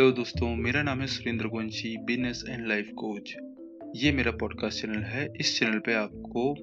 Hello 0.00 0.12
दोस्तों, 0.12 0.56
मेरा 0.56 0.82
नाम 0.82 1.00
है 1.00 1.06
Surendra 1.06 1.48
Gonshi 1.48 1.96
business 1.96 2.44
and 2.48 2.68
life 2.68 2.90
coach 2.96 3.34
ये 3.96 4.12
मेरा 4.12 4.30
पॉडकास्ट 4.32 4.82
चैनल 4.82 5.02
है। 5.02 5.28
इस 5.40 5.60
चैनल 5.60 5.78
पे 5.78 5.94
आपको 5.94 6.54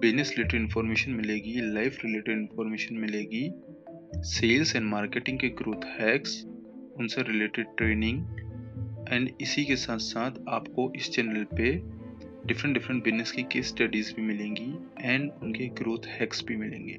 बिज़नेस 0.00 0.34
रिलेटेड 0.38 0.60
इन्फॉर्मेशन 0.60 1.10
मिलेगी 1.10 1.54
लाइफ 1.74 1.98
रिलेटेड 2.04 2.38
इन्फॉर्मेशन 2.38 2.94
मिलेगी 2.94 3.50
सेल्स 4.16 4.76
एंड 4.76 4.86
मार्केटिंग 4.86 5.38
के 5.38 5.48
ग्रोथ 5.48 5.84
हैक्स 6.00 6.44
उनसे 6.98 7.22
रिलेटेड 7.22 7.66
ट्रेनिंग 7.76 8.24
एंड 9.12 9.30
इसी 9.40 9.64
के 9.64 9.76
साथ 9.76 9.98
साथ 9.98 10.30
आपको 10.48 10.92
इस 10.96 11.10
चैनल 11.10 11.44
पे 11.44 11.72
डिफरेंट 12.46 12.74
डिफरेंट 12.74 13.04
बिज़नेस 13.04 13.32
की 13.32 13.42
केस 13.42 13.68
स्टडीज़ 13.68 14.14
भी 14.14 14.22
मिलेंगी 14.22 14.74
एंड 15.00 15.30
उनके 15.42 15.66
ग्रोथ 15.66 16.06
हैक्स 16.06 16.44
भी 16.44 16.56
मिलेंगे। 16.56 16.98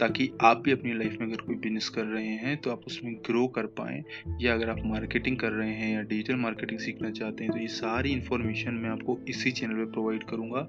ताकि 0.00 0.30
आप 0.40 0.62
भी 0.64 0.72
अपनी 0.72 0.92
लाइफ 0.94 1.16
में 1.20 1.26
अगर 1.26 1.42
कोई 1.42 1.56
बिज़नेस 1.56 1.88
कर 1.88 2.04
रहे 2.04 2.34
हैं 2.36 2.56
तो 2.56 2.70
आप 2.70 2.80
उसमें 2.86 3.14
ग्रो 3.26 3.46
कर 3.48 3.66
पाएँ। 3.78 4.02
या 4.40 4.54
अगर 4.54 4.70
आप 4.70 4.80
मार्केटिंग 4.86 5.36
कर 5.36 5.52
रहे 5.52 5.74
हैं 5.74 5.92
या 5.94 6.02
डिजिटल 6.02 6.36
मार्केटिंग 6.36 6.80
सीखना 6.80 7.10
चाहते 7.10 7.44
हैं 7.44 7.52
तो 7.52 7.58
ये 7.58 7.66
सारी 7.68 8.12
इन्फॉर्मेशन 8.12 8.74
मैं 8.74 8.90
आपको 8.90 9.18
इसी 9.28 9.50
चैनल 9.50 9.74
पर 9.74 9.90
प्रोवाइड 9.92 10.24
करूँगा, 10.24 10.66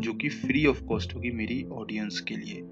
जो 0.00 0.12
कि 0.12 0.28
फ्री 0.28 0.66
ऑफ़ 0.66 0.82
कॉस्ट 0.84 1.14
होगी 1.14 1.30
मेरी 1.32 1.62
ऑडियंस 1.72 2.20
के 2.20 2.36
लिए। 2.36 2.62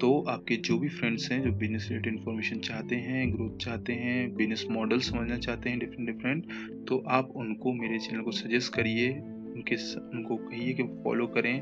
तो 0.00 0.20
आपके 0.28 0.56
जो 0.56 0.78
भी 0.78 0.88
फ्रेंड्स 0.88 1.30
हैं, 1.32 1.42
जो 1.42 1.50
बिज़नेस 1.52 1.86
रिलेटेड 1.90 2.14
इन्फॉर्मेशन 2.14 2.58
चाहते 2.60 2.96
हैं 2.96 3.32
ग्रोथ 3.32 3.56
चाहते 3.56 3.92
हैं 3.92 4.34
बिज़नेस 4.34 4.64
मॉडल 4.70 4.98
समझना 5.00 5.38
चाहते 5.38 5.70
हैं 5.70 5.78
डिफरेंट 5.78 6.06
डिफरेंट 6.06 6.86
तो 6.88 7.02
आप 7.08 7.32
उनको 7.36 7.72
मेरे 7.72 7.98
चैनल 7.98 8.22
को 8.22 8.30
सजेस्ट 8.32 8.72
करिए, 8.74 9.08
उनके 9.10 9.74
उनको 10.00 10.36
कहिए 10.38 10.74
कि 10.74 10.82
फॉलो 11.04 11.26
करें। 11.26 11.54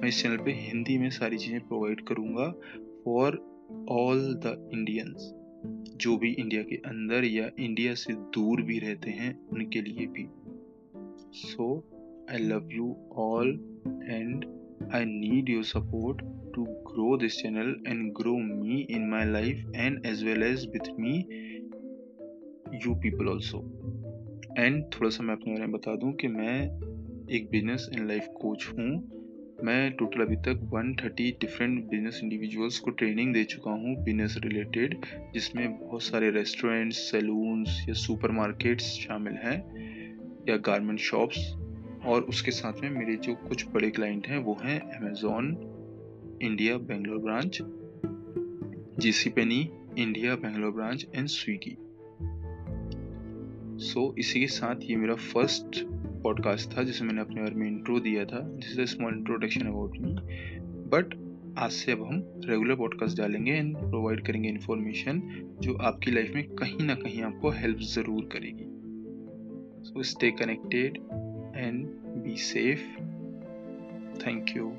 मैं 0.00 0.08
इस 0.08 0.22
चैनल 0.22 0.36
पे 0.36 0.52
हिंदी 0.52 0.98
में 0.98 1.08
सारी 1.10 1.38
चीज़ें 1.38 1.60
प्रोवाइड 1.60 2.00
करूँगा। 2.00 2.46
फॉर 3.04 3.36
ऑल 3.90 4.20
द 4.44 4.70
इंडियंस 4.74 5.32
जो 5.96 6.16
भी 6.16 6.32
इंडिया 6.32 6.62
के 6.62 6.76
अंदर 6.76 7.24
या 7.24 7.50
इंडिया 7.58 7.94
से 7.94 8.12
दूर 8.12 8.62
भी 8.62 8.78
रहते 8.78 9.10
हैं, 9.10 9.48
उनके 9.48 9.80
लिए 9.82 10.06
भी। 10.06 10.26
So 11.32 11.66
I 12.30 12.38
love 12.38 12.68
you 12.72 12.96
all 13.16 13.48
and 14.04 14.44
I 14.94 15.04
need 15.04 15.48
your 15.48 15.64
support 15.64 16.22
to 16.54 16.64
grow 16.64 17.16
this 17.16 17.36
channel 17.36 17.76
and 17.88 18.12
grow 18.12 18.36
me 18.38 18.80
in 18.90 19.08
my 19.08 19.24
life 19.24 19.72
and 19.76 20.06
as 20.06 20.24
well 20.24 20.42
as 20.42 20.66
with 20.66 20.90
me 21.00 21.16
you 22.86 22.94
people 22.94 23.28
also 23.28 23.58
and 24.58 24.84
थोड़ा 24.84 25.10
सा 25.10 25.24
मैं 25.24 25.34
अपने 25.34 25.52
बारे 25.52 25.66
में 25.66 25.72
बता 25.72 25.96
दूँ 25.96 26.12
कि 26.12 26.28
मैं 26.28 26.60
एक 27.30 27.48
बिज़नेस 27.50 27.90
एंड 27.94 28.08
लाइफ 28.08 28.26
कोच 28.40 28.68
हूँ। 28.78 29.21
मैं 29.62 29.92
टोटल 29.92 30.20
अभी 30.20 30.36
तक 30.36 30.70
130 30.74 31.40
डिफरेंट 31.40 31.90
बिज़नेस 31.90 32.20
इंडिविजुअल्स 32.22 32.78
को 32.78 32.90
ट्रेनिंग 32.90 33.34
दे 33.34 33.44
चुका 33.44 33.70
हूँ 33.70 34.04
बिज़नेस 34.04 34.34
रिलेटेड 34.38 34.96
जिसमें 35.34 35.78
बहुत 35.78 36.02
सारे 36.02 36.30
रेस्टोरेंट्स 36.30 36.96
सैलून्स 36.96 37.86
या 37.88 37.94
सुपरमार्केट्स 37.94 38.84
शामिल 38.84 39.32
हैं, 39.32 39.58
या 40.48 40.56
गारमेंट 40.56 40.98
शॉप्स 40.98 41.54
और 42.04 42.22
उसके 42.22 42.50
साथ 42.50 42.72
में 42.82 42.90
मेरे 42.90 43.16
जो 43.16 43.34
कुछ 43.34 43.66
बड़े 43.66 43.90
क्लाइंट 43.90 44.26
हैं, 44.26 44.38
वो 44.38 44.58
हैं 44.62 44.80
Amazon 44.80 45.48
India 46.42 46.76
Bangalore 46.78 47.18
branch 47.18 47.58
JC 48.98 49.30
Penney 49.30 49.70
India 49.98 50.34
Bangalore 50.34 50.70
branch 50.70 51.06
and 51.14 51.26
Swiggy 51.26 51.76
so 53.84 54.14
इसी 54.18 54.40
के 54.40 54.46
साथ 54.46 54.76
ये 54.82 54.96
मेरा 54.96 55.14
फ़र्स्ट 55.14 56.01
पॉडकास्ट 56.22 56.76
था, 56.76 56.82
जिसे 56.82 57.04
मैंने 57.04 57.20
अपने 57.20 57.42
बारे 57.42 57.54
में 57.54 57.66
इंट्रो 57.66 58.00
दिया 58.00 58.24
था 58.24 58.38
is 58.58 58.80
small 58.80 59.14
introduction 59.14 59.66
about 59.66 59.98
me 59.98 60.14
but 60.92 61.14
आज 61.58 61.70
से 61.70 61.92
अब 61.92 62.02
हम 62.02 62.22
रेगुलर 62.44 62.74
पॉडकास्ट 62.74 63.18
डालेंगे 63.18 63.52
एंड 63.52 63.76
प्रोवाइड 63.76 64.26
करेंगे 64.26 64.48
इन्फॉर्मेशन 64.48 65.22
जो 65.62 65.74
आपकी 65.74 66.10
लाइफ 66.10 66.34
में 66.34 66.44
कहीं 66.54 66.86
ना 66.86 66.94
कहीं 66.94 67.22
आपको 67.22 67.50
हेल्प 67.50 67.78
ज़रूर 67.78 68.28
करेगी. 68.32 68.64
So 69.84 70.02
stay 70.02 70.30
connected 70.30 70.96
and 71.56 71.86
be 72.24 72.36
safe 72.36 72.80
thank 74.26 74.56
you 74.56 74.72